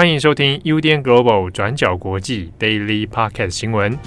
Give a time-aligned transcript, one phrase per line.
[0.00, 3.98] 欢迎收听 UDN Global 转角国际 Daily Podcast 新闻。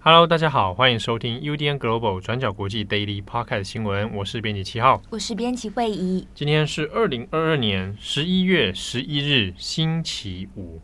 [0.00, 4.14] Hello，大家好，欢迎收听 UDN Global 转角国际 Daily Podcast 新闻。
[4.14, 6.26] 我是编辑七号，我是编辑惠仪。
[6.34, 10.80] 今天是二零二二年十一月十一日，星期五。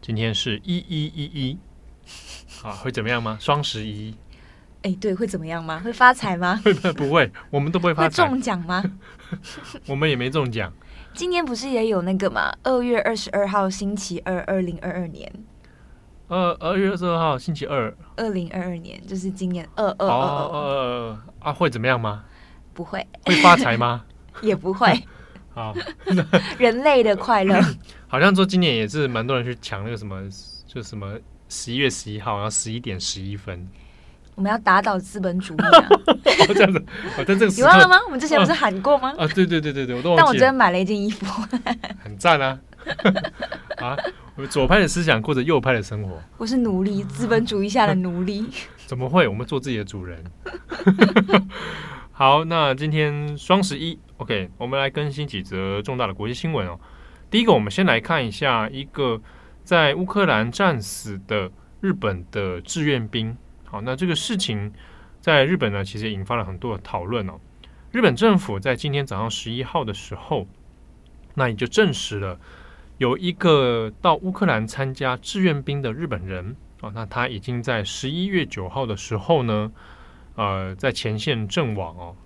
[0.00, 1.58] 今天是一一一一。
[2.62, 3.36] 啊，会怎么样吗？
[3.40, 4.14] 双十一，
[4.82, 5.80] 哎，对，会怎么样吗？
[5.84, 6.60] 会发财吗？
[6.64, 6.92] 会 不会？
[6.92, 8.22] 不会，我们都不会发财。
[8.24, 8.82] 会中奖吗？
[9.86, 10.72] 我们也没中奖。
[11.14, 12.52] 今年不是也有那个吗？
[12.62, 15.30] 二月二十二号星期二，二零二二年。
[16.28, 21.18] 二二月二十二号星期二，二零二二年就是今年二二二二。
[21.40, 22.24] 啊，会怎么样吗？
[22.72, 23.06] 不会。
[23.26, 24.04] 会发财吗？
[24.40, 24.88] 也不会。
[25.54, 25.74] 好，
[26.58, 27.60] 人类的快乐。
[28.08, 30.22] 好像说今年也是蛮多人去抢那个什么，
[30.66, 31.18] 就什么。
[31.52, 33.68] 十一月十一号，然后十一点十一分，
[34.34, 35.86] 我们要打倒资本主义啊！
[36.48, 36.82] 这样子，
[37.18, 38.00] 我在这个你忘了吗？
[38.06, 39.12] 我们之前不是喊过吗？
[39.18, 40.00] 啊，对对对对对。
[40.16, 41.26] 但我昨天买了一件衣服，
[42.02, 42.58] 很赞啊！
[43.76, 43.94] 啊，
[44.34, 46.18] 我们左派的思想过着右派的生活。
[46.38, 48.46] 我是奴隶，资本主义下的奴隶。
[48.86, 49.28] 怎么会？
[49.28, 50.24] 我们做自己的主人。
[52.12, 56.80] 好，那今天双十一，OK，我们来更新几则重大的国际新闻哦。
[57.30, 59.20] 第一个，我们先来看一下一个。
[59.64, 64.72] 在乌克兰战死的日本的志愿兵，好，那这个事情
[65.20, 67.34] 在日本呢，其实也引发了很多的讨论哦。
[67.92, 70.46] 日本政府在今天早上十一号的时候，
[71.34, 72.40] 那也就证实了
[72.98, 79.70] 有一个到乌克兰参加志愿兵的日本人啊，那他已经在十一月九号的时候呢，
[80.34, 82.16] 呃，在前线阵亡哦。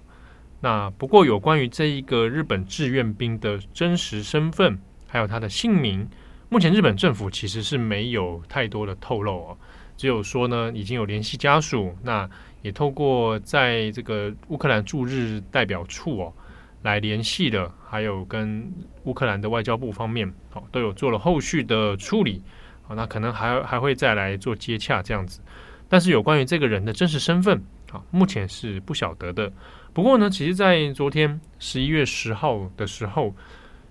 [0.60, 6.08] 那不过有关于这一个日本志愿兵的真实身份，还有他的姓名。
[6.48, 9.58] 目前日本政府其实是没有太多的透露哦，
[9.96, 12.28] 只有说呢，已经有联系家属，那
[12.62, 16.32] 也透过在这个乌克兰驻日代表处哦
[16.82, 18.72] 来联系的，还有跟
[19.04, 22.40] 乌克兰的外交部方面哦都有做了后续的处理，
[22.84, 25.40] 好，那可能还还会再来做接洽这样子，
[25.88, 27.60] 但是有关于这个人的真实身份
[27.90, 29.52] 啊，目前是不晓得的。
[29.92, 33.34] 不过呢，其实，在昨天十一月十号的时候。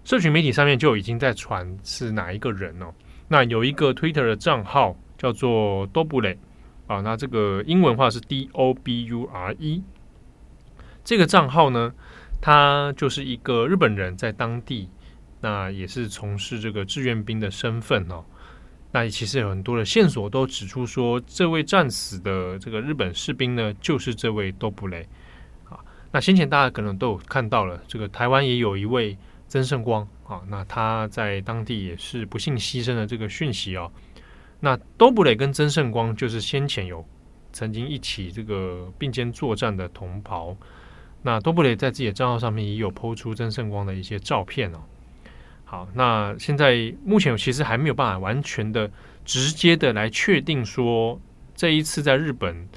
[0.06, 2.94] 社群媒体上面就已经在传是哪一个人哦。
[3.28, 6.38] 那有一个 Twitter 的账号叫做 Dobure
[6.86, 9.84] 啊，那这个英文话是 D O B U R E。
[11.04, 11.92] 这个账号呢，
[12.40, 14.88] 他就是一个日本人，在当地
[15.42, 18.24] 那也是从事这个志愿兵的身份哦。
[18.92, 25.04] 那其实有很多的线索都指出说，这位战死的这个日本士兵呢，就是这位 Dobure
[25.68, 25.80] 啊。
[26.12, 29.18] 那先前大家可能都有看到了，这个台湾也有一位。
[29.48, 33.92] 曾圣光啊，那他在当地也是不幸牺牲的这个讯息哦。
[34.60, 37.06] 那都布雷跟曾圣光就是先前有
[37.54, 40.56] 曾经一起这个并肩作战的同袍。
[41.22, 44.80] 那都布雷在自己的账号上面也有抛出曾圣光的一些照片哦。
[45.64, 48.90] 好，那现在目前其实还没有办法完全的
[49.24, 51.20] 直接的来确定说
[51.56, 52.68] 这一次在日本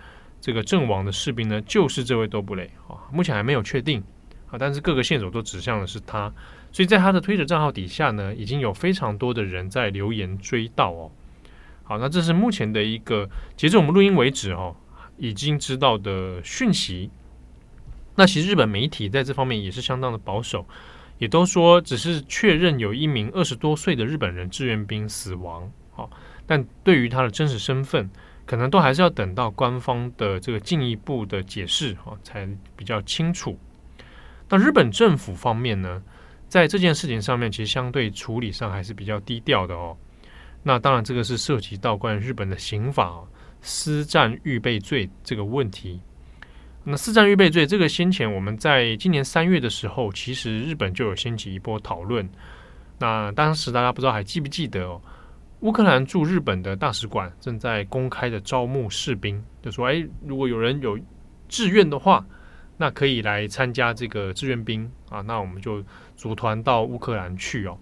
[0.41, 4.03] 这个阵亡的士兵呢，就是这位都布雷啊，目前还没有确定
[4.51, 6.33] 啊，但是各个线索都指向的是他。
[6.71, 11.11] 所以在他的推特账号底下呢，已经有非常多的人在留言追悼哦。
[11.85, 14.77] 好，那这是目前的一个截至我们录音为止哦，
[15.17, 17.11] 已经知道的讯息。
[18.15, 20.67] 那其实日本媒体在这方面也是相当的保守，
[21.19, 25.71] 也都说只是确认有一名二十多岁的日本人志愿兵死亡。
[25.93, 26.11] 好，
[26.47, 28.11] 但对于他的真实身份，
[28.45, 33.59] 可能都还是要等到官方的这个进一步的解释哦，才比较清楚。
[34.49, 36.03] 那日本政府方面呢？
[36.49, 39.95] 在这件事情上面，其实相对处理上还是比较低调的哦。
[40.63, 43.29] 那当然，这个是涉及到关于日本的刑法哦，
[43.61, 46.01] 私战预备罪这个问题。
[46.85, 52.27] 那私战预备罪这个，先前我们在今年三月的时候，其实日本就有掀起一波讨论。
[52.99, 54.99] 那当时大家不知道还记不记得哦？
[55.61, 60.99] 乌克兰驻日本的大使馆正在公开的招募士兵，就说：哎，如果有人有
[61.47, 62.25] 志愿的话。
[62.79, 65.85] 那可以来参加这个志愿兵啊，那我们就
[66.17, 67.77] 组团到乌克兰去哦。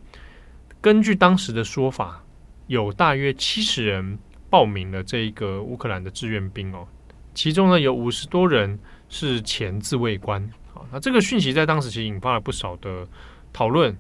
[0.80, 2.24] 根据当时的说法，
[2.66, 4.18] 有大约七十人
[4.50, 6.88] 报名了这一个乌克兰的志愿兵哦，
[7.34, 8.78] 其中呢有五十多人
[9.08, 10.42] 是前自卫官
[10.74, 10.82] 啊。
[10.90, 13.06] 那这个讯息在当时其实引发了不少的
[13.52, 13.96] 讨论。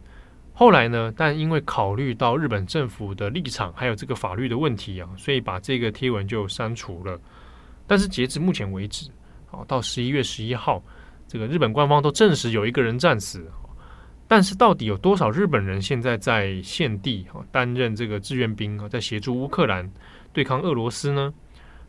[0.58, 7.20] 后来呢，但因为考虑到日本政府的立场还有这个法律的问题啊，所以把这个贴文就删除了。
[7.86, 9.10] 但是截至目前为止，
[9.46, 10.82] 好到十一月十一号，
[11.26, 13.50] 这个日本官方都证实有一个人战死，
[14.28, 19.90] 但是到底有多少日本人现在在现地哈担任这个志愿兵啊，在协助乌克兰
[20.32, 21.32] 对抗俄罗斯呢？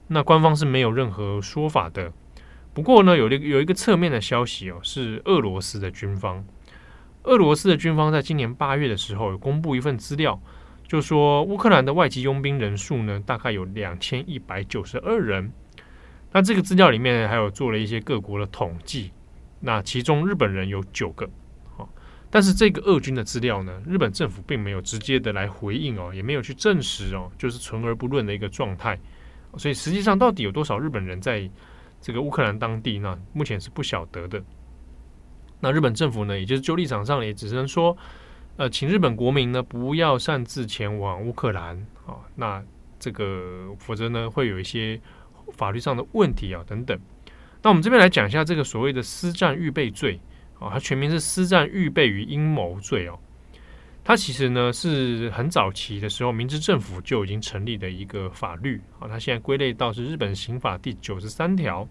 [0.08, 2.14] 那官方是没有任何说法的。
[2.74, 6.46] 不过呢，有一个有一个侧面的消息哦，是俄罗斯的军方。
[7.24, 10.40] 俄罗斯的军方在今年八月的时候有公布一份资料，
[10.88, 15.52] 就说乌克兰的外籍佣兵人数呢，大概有两千一百九十二人。
[16.32, 19.12] 那这个资料里面还有做了一些各国的统计，
[19.60, 21.30] 那其中日本人有九个。
[22.30, 29.00] 但是这个俄军的资料呢，日本政府并没有直接的来回应哦，也没有去证实哦，就是存而不论的一个状态。
[29.58, 31.50] 所以实际上到底有多少日本人在
[32.02, 33.18] 这个乌克兰当地呢？
[33.32, 34.44] 目前是不晓得的。
[35.62, 37.96] 那日本政府呢，也就是就立场上也只能说，
[38.58, 42.62] 呃，请日本国民呢不要擅自前往乌克兰啊，那
[43.00, 45.00] 这个否则呢会有一些
[45.54, 47.00] 法律上的问题啊等等。
[47.62, 50.20] 那我们这边来讲一下这个所谓的私战预备罪
[50.60, 53.20] 啊，它全名是私战预备与阴谋罪哦。
[54.04, 61.88] 它其实呢是很早期的时候，明治政府就已经成立的一个法律啊，它现在归类到是日本刑法第九十三条。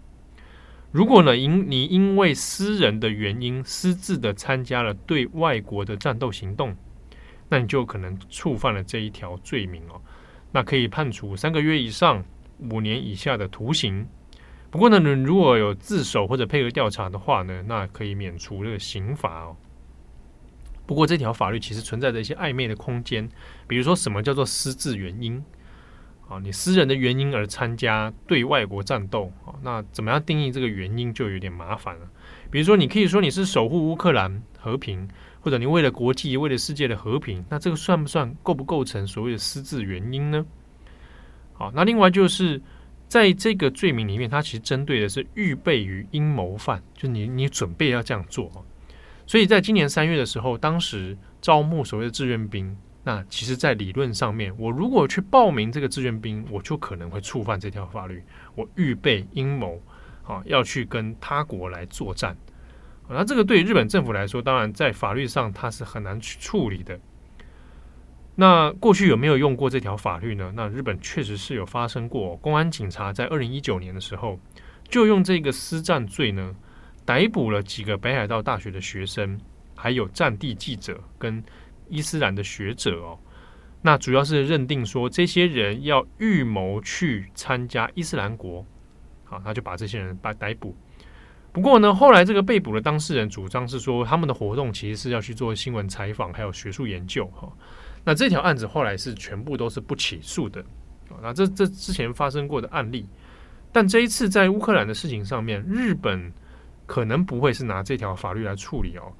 [0.91, 6.75] 如果呢，因你因为私人的原因私自的参加了对外国的战斗行动，
[7.49, 10.01] 那你就可能触犯了这一条罪名哦。
[10.51, 12.23] 那可以判处三个月以上
[12.59, 14.07] 五年以下的徒刑。
[14.69, 19.55] 不过呢，你如果有自首或者配合调查的话呢，那可以免除这个刑罚哦。
[20.85, 23.27] 不过这条法律其实存在着一些暧昧的空间，
[23.67, 25.43] 比如说什么叫做私自原因？
[26.29, 32.09] 啊，你私人的原因而参加对外国战斗啊，那怎么样定义这个原因就有点麻烦了。
[32.51, 35.07] 比如说，你可以说你是守护乌克兰和平，
[35.39, 40.45] 或者你为了国际、为了世界的和平，那这个算不算构不构成所谓的私自原因呢？
[41.57, 42.61] 好，那另外就是
[43.07, 48.51] 在这个罪名里面，它其实针对的是预备于阴谋犯，就你你准备要这样做。
[49.25, 52.77] 所以在今年三月的时候，当时招募所谓的志愿兵。
[53.03, 58.21] 那其实，在理论上面，我如果去报名这个志愿兵，我就可能会触犯这条法律。
[58.53, 59.81] 我预备阴谋
[60.25, 62.35] 啊，要去跟他国来作战。
[63.07, 66.99] 那这个对日本政府来说，当然在法律上它是很难去处理的。
[68.39, 70.53] 那过去有没有用过这条法律呢？
[70.55, 74.39] 那日本确实是有发生过，公安警察在二零一九年的时候，
[74.87, 76.55] 就用这个私战罪呢，
[77.03, 79.37] 逮捕了几个北海道大学的学生，
[79.75, 81.43] 还有战地记者跟。
[81.89, 83.17] 伊斯兰的学者哦，
[83.81, 88.65] 那主要是认定说这些人要预谋去参加伊斯兰国，
[89.23, 90.75] 好，他就把这些人把逮捕。
[91.53, 97.49] 不过呢，后来这个被捕的当事人主张是说，他们的活动其实是要去做新闻采访，还有学术研究哈。
[98.07, 100.63] 那这条案子后来是全部都是不起诉的。
[101.21, 103.05] 那这这之前发生过的案例，
[103.73, 106.31] 但这一次在乌克兰的事情上面，日本
[106.85, 109.11] 可能不会是拿这条法律来处理哦。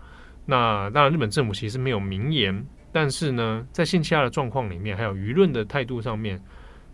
[0.45, 6.42] 那当然，日本政府其实没有明言，但是呢，在现下的状况里面，还有舆论的态度上面，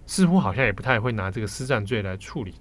[0.07, 2.55] 似乎好像也不太会拿这个私战罪来处理。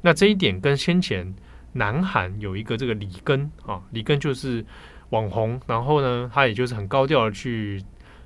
[0.00, 1.32] 那这一点跟先前
[1.70, 4.66] 南韩有一个这个里根啊，里根就是
[5.10, 7.80] 网红，然后呢，他也就是很高调的去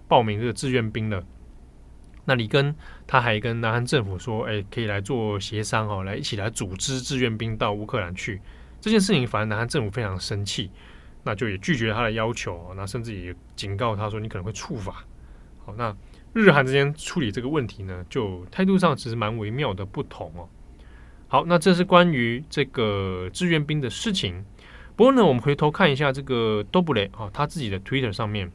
[0.09, 1.25] 报名这个志愿兵的。
[2.25, 2.75] 那里根
[3.07, 8.41] 他还跟南韩政府说，哎，可以来做协商哦，来一起来组织志愿兵到乌克兰去。
[8.81, 10.71] 这件事情反而南韩政府非常生气。
[11.29, 15.05] 那就也拒绝他的要求，那甚至也警告他说，你可能会触法。
[15.65, 15.93] 好，那
[16.33, 20.49] 日韩之间处理这个问题呢，就态度上其实蛮微妙的不同哦。
[21.27, 24.45] 好，那这是关于这个志愿兵的事情。
[24.95, 28.49] 不过呢，我们回头看一下这个多布雷啊，他自己的 Twitter 上面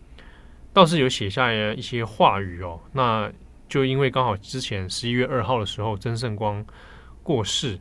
[0.74, 2.80] 倒是有写下一些话语哦。
[2.94, 3.32] 那
[3.68, 6.66] 就因为刚好之前十一月二号的时候，曾圣光
[7.24, 7.80] 过世，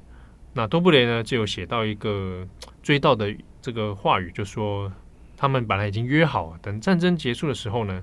[0.53, 2.47] 那多布雷呢就有写到一个
[2.83, 3.35] 追悼的。
[3.63, 4.91] 这个话语就说，
[5.37, 8.03] 他们本来已经约好，等战争结束的时候呢，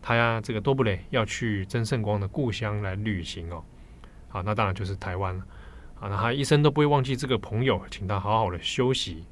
[0.00, 3.64] 他呀这个多布雷要去曾圣光的故乡来旅行哦。
[4.28, 5.44] 好，那当然就是台湾了。
[5.98, 9.24] 啊，那他一生都不会忘记这个朋友，请他好好的休息。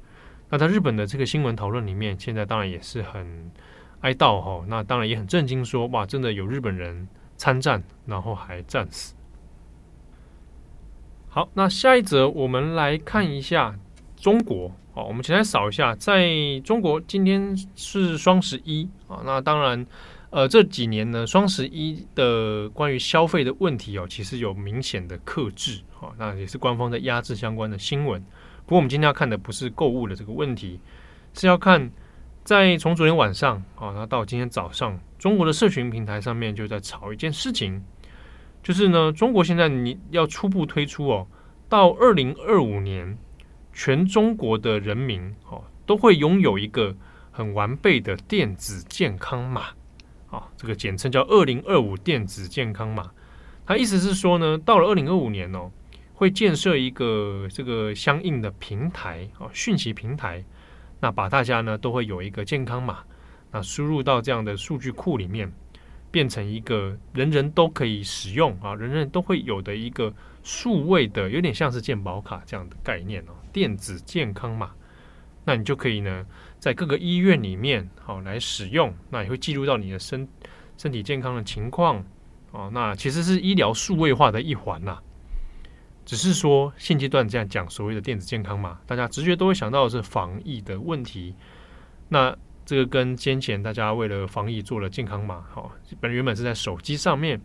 [0.49, 3.49] 那在日本的这个新闻讨论里面，现在当然也是很
[4.01, 4.65] 哀悼哈、哦。
[4.67, 9.15] 那当然也很震惊说，哇，真的有日本人参战，然后还战死。
[11.29, 13.79] 好，那下一则我们来看一下
[14.17, 14.71] 中国。
[14.93, 16.29] 好，我们先来扫一下，在
[16.65, 19.87] 中国今天是双十一啊，那当然，
[20.31, 28.21] 呃，这几年呢，双十一的关于消费的问题哦，其实有明显的克制啊，那也是官方在压制相关的新闻。
[28.65, 30.77] 不过我们今天要看的不是购物的这个问题，
[31.33, 31.89] 是要看
[32.43, 37.83] 在从昨天晚上啊，然后到今天早上，中国的社群平台上面就在吵一件事情，
[38.63, 41.27] 就是呢，中国现在你要初步推出哦，
[41.69, 43.17] 到二零二五年。
[43.73, 46.93] 全中国的人民哦，都会拥有一个
[47.31, 49.67] 很完备的电子健康码
[50.29, 53.09] 啊，这个简称叫“二零二五电子健康码”。
[53.65, 55.71] 它意思是说呢，到了二零二五年哦，
[56.13, 60.43] 会建设一个这个相应的平台啊，讯息平台，
[61.01, 62.99] 那把大家呢都会有一个健康码，
[63.51, 65.51] 那输入到这样的数据库里面，
[66.11, 74.71] 变成一个人人都可以使用啊，人人都会有的一个数位的，有点像是健保卡这样的概念哦，电子健康码，
[75.43, 76.25] 那你就可以呢
[76.59, 80.27] 在各个医院里面好来使用，那也会记录到你的身
[80.77, 82.05] 身体健康的情况
[82.51, 84.99] 哦，那其实是医疗数位化的一环呐。
[86.03, 91.35] 只是说现阶段这样讲所谓的电子健康码，大家直觉都会想到的是防疫的问题。
[92.09, 97.39] 那这个跟先前大家为了防疫做了健康码，好，本原本是在手机上面，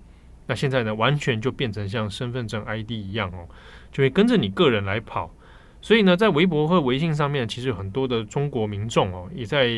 [0.46, 3.46] 那现在呢完全就变成像身份证 ID 一样哦，
[3.92, 5.30] 就会跟着你个人来跑。
[5.82, 9.68] 所以呢，在微博和微信上面，其实有很多的中国民众哦，也在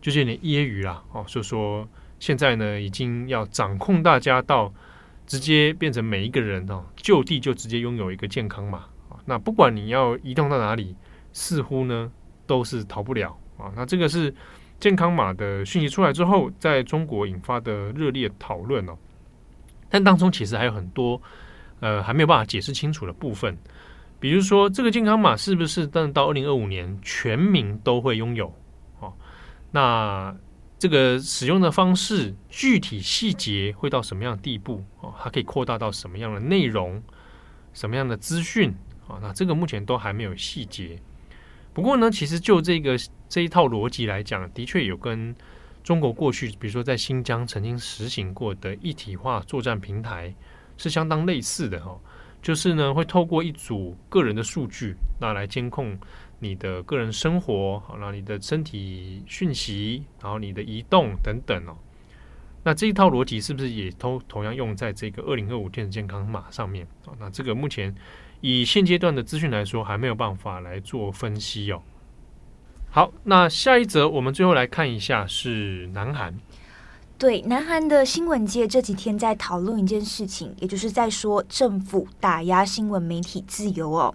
[0.00, 1.88] 就是有点揶揄啦哦，就说
[2.20, 4.72] 现在呢已经要掌控大家到。
[5.26, 8.78] 直接变成每一个人哦，就地就直接拥有一个健康码
[9.08, 9.16] 啊。
[9.24, 10.94] 那不管你要移动到哪里，
[11.32, 12.10] 似乎呢
[12.46, 13.72] 都是逃不了啊。
[13.74, 14.34] 那这个是
[14.78, 18.96] 健康码的讯息出来之后，在中国引发的热烈讨论哦。
[19.88, 21.20] 但当中其实还有很多
[21.80, 23.56] 呃还没有办法解释清楚的部分，
[24.18, 28.52] 比如说这个健康码是不是但到二零二五年全民都会拥有
[29.00, 29.12] 哦？
[29.70, 30.34] 那
[30.84, 34.84] 这个使用的方式，具体细节会到什么样的地步？
[35.00, 37.02] 哦，它可以扩大到什么样的内容，
[37.72, 38.68] 什么样的资讯？
[39.08, 41.00] 啊，那这个目前都还没有细节。
[41.72, 42.98] 不过呢，其实就这个
[43.30, 45.34] 这一套逻辑来讲，的确有跟
[45.82, 50.34] 中国过去，比如说在新疆曾经实行过的一体化作战平台
[50.76, 51.98] 是相当类似的哈。
[52.42, 55.98] 就是呢，会透过一组个人的数据，那来监控。
[56.38, 61.76] 你的个人生活，好，然后你的身体讯息，然后你的移动等等哦。
[62.62, 66.86] 那这一套逻辑是不是也都同样用在这个二零二五电子健康码上面？
[67.18, 67.94] 那这个目前
[68.40, 71.82] 以现阶段的资讯来说，还没有办法来做分析哦。
[72.90, 76.34] 好，那下一则我们最后来看一下是南韩。
[77.18, 84.14] 对，南韩的新闻界这几天在讨论一件事情，也就是在说政府打压新闻媒体自由哦。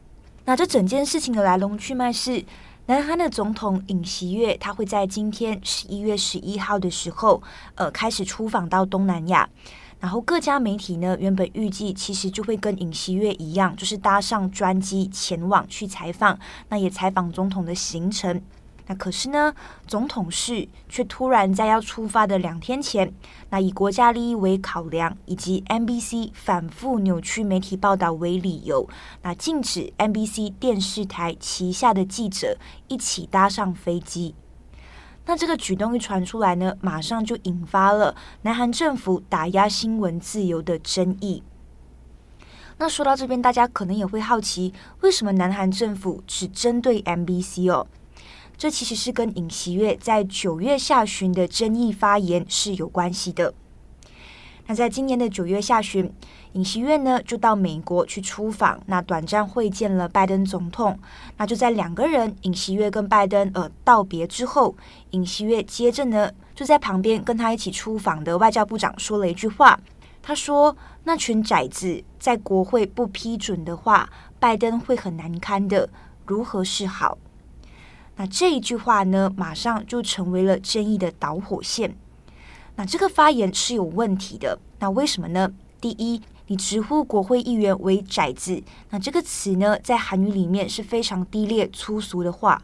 [0.49, 2.43] 那这整件事情的来龙去脉是，
[2.87, 7.39] 南韩的总统尹锡悦他会在今天十一月十一号的时候，
[7.75, 9.47] 呃，开始出访到东南亚。
[9.99, 16.39] 然后各家媒体呢，原本预计其实就会跟尹锡悦一样，就是搭上专机前往去采访，
[16.69, 18.41] 那也采访总统的行程。
[18.89, 19.53] 那可是呢，
[19.85, 23.13] 总统室却突然在要出发的两天前，
[23.51, 28.89] 那以国家利益为考量，以及 MBC 反复扭曲媒体报道为理由，
[29.21, 34.33] 那禁止 MBC 电视台旗下的记者一起搭上飞机。
[35.27, 41.43] 那这个举动一传出来呢，马上就引发了南韩政府打压新闻自由的争议。
[42.79, 47.85] 那说到这边，大家可能也会好奇，为什么南韩政府只针对 MBC 哦？
[48.59, 53.53] 这其实是跟尹锡悦在九月下旬的争议发言是有关系的。
[54.67, 56.11] 那在今年的九月下旬，
[56.51, 60.99] 尹锡悦呢就到美国去出访，那短暂会见了拜登总统。
[61.37, 64.75] 那就在两个人尹锡悦跟拜登呃道别之后，
[65.11, 69.79] 尹锡悦接着呢就在旁边跟他一起出访的外交部长说了一句话，
[70.21, 70.75] 他说
[71.05, 75.89] ：“那群崽子在国会不批准的话，拜登会很难堪的，
[76.25, 77.17] 如何是好？”
[78.19, 81.95] 那这一句话呢，马上就成为了争议的导火线。
[82.75, 84.59] 那这个发言是有问题的。
[84.79, 85.49] 那为什么呢？
[85.79, 92.61] 第一，你直呼国会议员为崽子，那这个词呢，在韩语里面是非常低劣粗俗的话。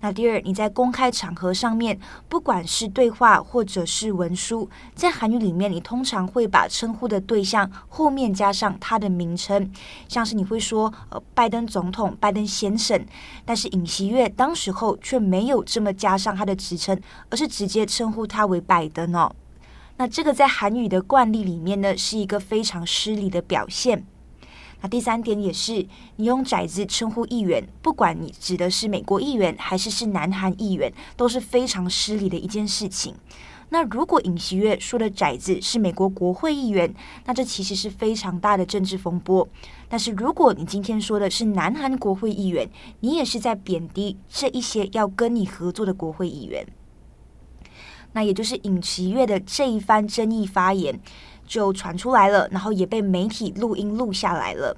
[0.00, 9.70] 那第二，你在公开场合上面，不管是对话或者是文书，在韩语里面，你通常会把称呼的对象后面加上他的名称，
[10.06, 13.04] 像是你会说呃拜登总统、拜登先生，
[13.44, 17.00] 但是尹锡悦当时候却没有这么加上他的职称，
[17.30, 19.34] 而是直接称呼他为拜登哦。
[19.96, 24.06] 那这个在韩语的惯例里面呢，是一个非常失礼的表现。
[24.80, 33.14] 那第三点也是，你用“崽子”称呼议员，不管你指的是美国议员还是是南韩议员，都是非常失礼的一件事情。
[33.70, 36.94] 那如果尹锡悦说的“崽子”是美国国会议员，
[37.26, 39.46] 那这其实是非常大的政治风波。
[39.88, 42.70] 但是如果你今天说的是南韩国会议员，
[43.00, 46.66] 你也是在贬低这一些要跟你合作的国会议员。
[48.12, 50.98] 那也就是尹锡悦的这一番争议发言。
[51.48, 54.76] 就传出来了，然后也被媒体录音录下来了。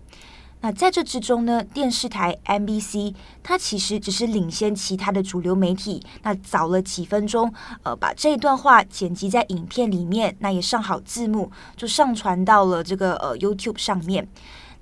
[0.63, 7.51] 那在这之中呢，电视台 MBC 它其实只是领先其他的主流媒体，那早了几分钟，
[7.83, 14.29] 呃，把这一段话剪辑在影片里面，那也上好字幕，就上传到了这个呃 YouTube 上面。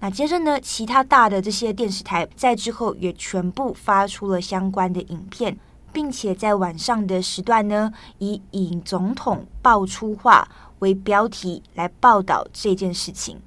[0.01, 5.57] 那接着呢，其他大的这些电视台在之后也全部发出了相关的影片，
[5.93, 10.49] 并且在晚上的时段呢，以“尹总统爆出话”
[10.81, 13.41] 为标题来报道这件事情。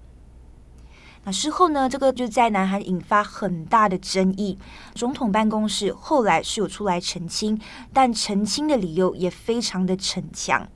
[1.24, 4.58] 那事后呢，这个就在南韩引发很大的争议。
[4.96, 7.62] 总统办公室后来是有出来澄清，
[7.94, 10.68] 但澄清的理由也非常的逞强。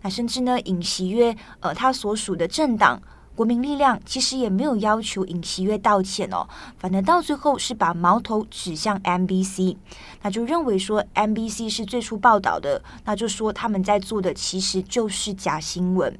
[0.00, 3.00] 那甚至呢，尹锡悦呃，他所属的政党
[3.34, 6.46] 国民力量其实也没有要求尹锡悦道歉哦，
[6.78, 9.76] 反而到最后是把矛头指向 MBC，
[10.22, 16.18] 那就认为说 MBC 是最初报道的，那就说他们在做的其实就是假新闻。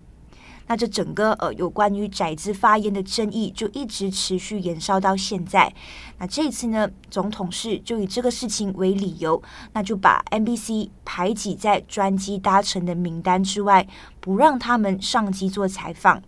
[0.68, 5.70] 那这整个呃有关于宰资发言的争议就一直持续延烧到现在。
[6.18, 9.42] 那这一次呢，总统室就以这个事情为理由，
[9.74, 13.86] 那就把 MBC 排挤在专机搭乘的名单之外，
[14.20, 16.22] 不让他们上机做采访。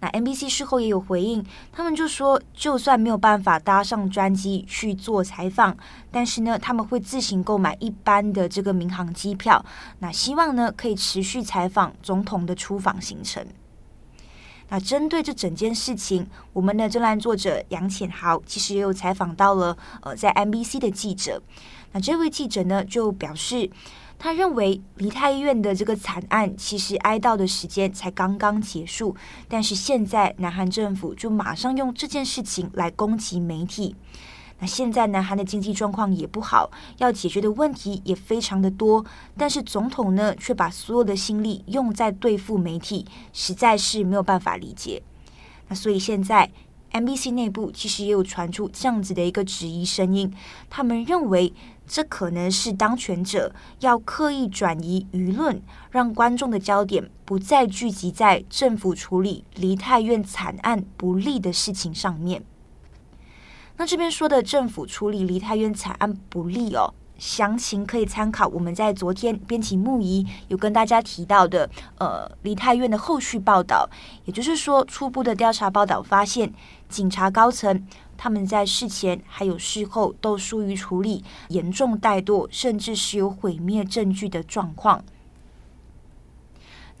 [0.00, 5.76] 那 NBC 事后也有回应，他们就说，就算没有办法搭上专机去做采访，
[6.10, 9.64] 但是呢，他们会自行购买一般的这个民航机票。
[9.98, 13.46] 那希望呢，可以持续采访总统的出访行程。
[14.70, 21.42] 那针对这整件事情，我们的专栏作者杨浅豪其实也有采访到了呃，在 NBC 的记者。
[21.92, 23.70] 那这位记者呢，就表示。
[24.22, 29.16] 他认为梨泰医院的这个惨案，其实哀悼的时间才刚刚结束，
[29.48, 33.96] 但是现在南韩政府就马上用这件事情来攻击媒体。
[34.58, 39.02] 那现在南韩的经济状况也不好，要解决的问题也非常的多，
[39.38, 45.02] 但是总统呢，却把所有的心力用在对付媒体，实在是没有办法理解。
[45.68, 46.50] 那所以现在
[46.92, 50.30] MBC 内部其实也有传出这样子的一个质疑声音，
[50.68, 51.54] 他们认为。
[51.92, 62.44] 这可能是当权者要刻意转移舆论，让观众的焦点不再聚集在政府处理梨泰院惨案不利的事情上面。
[63.76, 73.88] 那这边说的政府处理梨泰院惨案不利哦，详情可以参考我们在昨天编辑木仪有跟大家提到的，呃，梨泰院的后续报道，
[74.24, 76.52] 也就是说初步的调查报道发现，
[76.88, 77.86] 警察高层。
[78.16, 85.02] 他们在事前还有事后都疏于处理，严重怠惰，甚至是有毁灭证据的状况。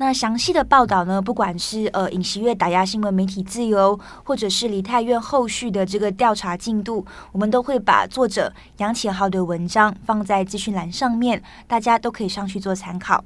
[0.00, 1.20] 那详细的报道呢？
[1.20, 13.22] 不管是呃尹锡悦打压新闻媒体自由，或者是梨泰院后续的这个调查进度，我们都会把作者杨启豪的文章放在资讯栏上面，大家都可以上去做参考。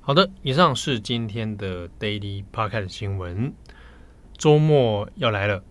[0.00, 3.52] 好的，以上是今天的 Daily Podcast 新闻。
[4.38, 5.64] 周末要来了。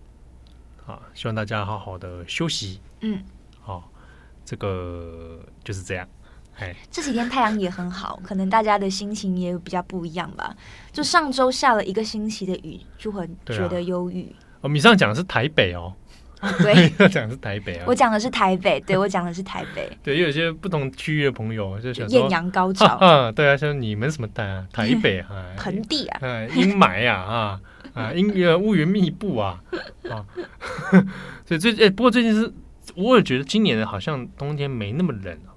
[0.85, 2.81] 啊，希望大家好好的休息。
[2.99, 3.23] 嗯，
[3.61, 3.83] 好、哦，
[4.43, 6.05] 这个就是这样。
[6.59, 10.55] 哎，这几天太阳也很好， 可能大家的心情也比较不一样吧。
[10.91, 14.33] 就上周下了一个星期的雨，就很觉得忧郁。
[14.61, 15.93] 我们以上讲的是台北哦。
[16.41, 17.83] 哦对， 讲的是台北啊。
[17.85, 19.89] 我讲的是台北，对我讲的是台北。
[20.01, 22.85] 对，也有些不同区域的朋友就想说艳阳高照。
[22.85, 24.65] 啊，对啊，像你们什么台啊？
[24.71, 26.19] 台北啊，盆地啊，
[26.55, 27.61] 阴霾啊，啊。
[27.93, 29.59] 啊，阴呃乌云密布啊，
[30.09, 30.23] 啊，
[31.43, 32.53] 所以最哎、欸，不过最近是，
[32.95, 35.48] 我也觉得今年好像冬天没那么冷啊。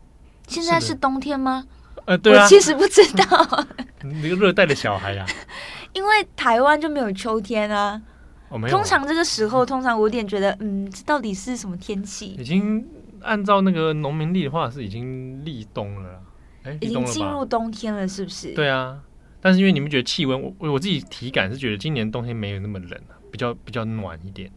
[0.60, 1.64] 现在是冬天吗？
[2.04, 3.66] 呃，对啊，我其实不知道。
[4.02, 5.30] 那个热带的小孩呀、啊，
[5.94, 8.00] 因为台湾就没有秋天啊。
[8.48, 12.36] 哦没有啊、通常这个时候，通常我有点觉得，嗯，这到底是什么天气？
[12.38, 12.86] 已经
[13.22, 16.20] 按照那个农民历的话，是已经立冬了。
[16.64, 18.52] 哎，已经进入冬天了，是不是？
[18.52, 19.00] 对啊。
[19.40, 24.50] 但是因为你们觉得气温，我我自己体感是觉得今年冬天没有那么冷，比较比较暖一点。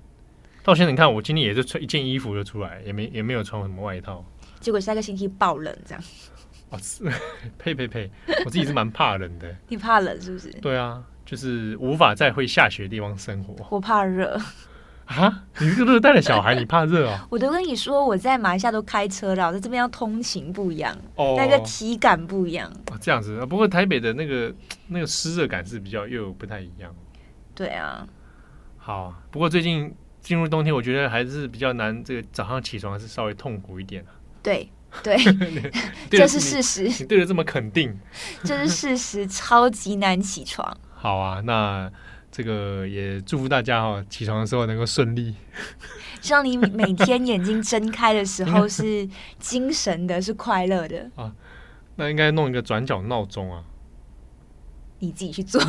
[0.61, 4.25] 到现在你看，我今天也是穿一件衣服就出来，也没也没有穿什么外套。
[4.65, 6.03] 结果下个星期爆冷这样。
[6.71, 7.03] 哦，是
[7.59, 8.09] 呸呸呸！
[8.43, 9.55] 我自己是蛮怕冷的。
[9.69, 10.49] 你怕冷是不是？
[10.53, 13.55] 对啊，就是无法在会下雪的地方生活。
[13.69, 14.41] 我怕热。
[15.05, 17.27] 啊，你是个热带的小孩，你怕热啊？
[17.29, 22.67] 我都跟你说，我在马来西亚都开车了，我在这边要通勤不一样，哦，那个体感不一样。
[22.91, 23.45] 哦，这样子。
[23.45, 24.51] 不过台北的那个
[24.87, 26.91] 那个湿热感是比较又不太一样。
[27.53, 28.07] 对啊。
[28.77, 32.03] 好，不过最近进入冬天，我觉得还是比较难。
[32.03, 34.03] 这个早上起床还是稍微痛苦一点。
[34.45, 34.69] 对
[35.03, 35.17] 对，
[36.09, 36.83] 这是事实。
[36.83, 37.97] 你对的这么肯定，
[38.45, 40.77] 这是事实， 超级难起床。
[40.93, 41.91] 好啊，那。
[42.31, 45.33] 这个也祝福大家哦，起床的时候能够顺利。
[46.19, 49.07] 希望你每天眼睛睁开的时候是
[49.39, 51.31] 精神的，是快乐的啊。
[51.95, 53.63] 那应该弄一个转角闹钟啊。
[54.99, 55.63] 你自己去做。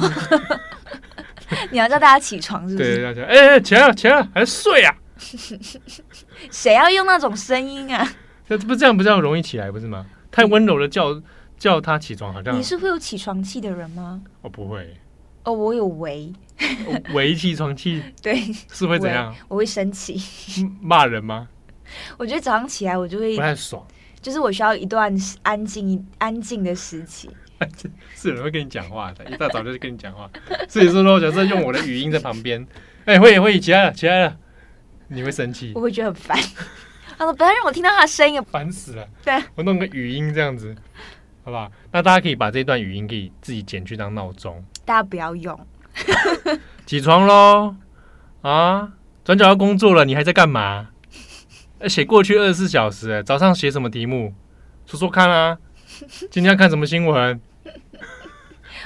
[1.71, 2.97] 你要叫大家起床是不是？
[2.97, 4.93] 对，要叫哎哎，起来起来，还睡啊？
[6.51, 8.05] 谁要用那种声音啊？
[8.49, 10.07] 这不这样不这样容易起来不是吗？
[10.31, 11.21] 太温柔的叫
[11.59, 14.23] 叫他起床，好像你是会有起床气的人吗？
[14.43, 14.97] 我不会。
[15.45, 16.33] 哦，我有围
[17.15, 18.37] 围起床气， 对，
[18.73, 19.35] 是会怎样？
[19.49, 20.21] 我会生气，
[20.81, 21.49] 骂人吗？
[22.19, 23.87] 我觉得早上起来我就会不太爽，
[24.21, 27.31] 就是我需要一段安静、安静的时期。
[28.15, 30.29] 是有人会跟你讲话的，一大早就跟你讲话。
[30.69, 32.61] 所以说说，假设用我的语音在旁边，
[33.07, 34.37] 哎、欸，会会起来了，起来了，
[35.09, 35.73] 你会生气？
[35.75, 36.39] 我会觉得很烦。
[37.19, 40.75] 他说：“不要让我听到他的声音，烦死了。”对，我弄个语音这样子，
[41.45, 41.71] 好不好？
[41.93, 44.63] 那大家可以把这段语音可以自己剪去当闹钟。
[44.85, 45.59] 大家不要用。
[46.87, 47.75] 起床喽！
[48.43, 48.93] 啊，
[49.25, 50.89] 转角要工作了，你还在干嘛？
[51.89, 54.35] 写过去二十四小时，早上写什么题目？
[54.87, 55.59] 说说看啊！
[56.31, 57.41] 今天要看什么新闻？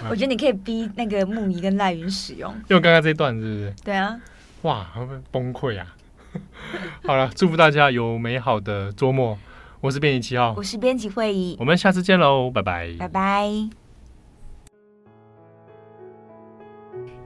[0.09, 3.75] 我觉得你可以逼那个木仪跟赖云使用，用刚刚这段是不是？
[3.85, 4.19] 对啊。
[4.63, 5.95] 哇，会不会崩溃啊！
[7.05, 9.39] 好了，祝福大家有美好的周末。
[9.81, 13.51] 我是编辑七号，我是编辑会议，我们下次见喽，拜拜，拜拜。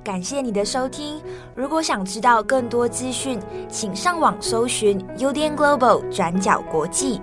[0.04, 1.20] 感谢你的收听。
[1.56, 7.20] 如果想知道更多资讯，请上网搜寻 UDN Global 转角国际。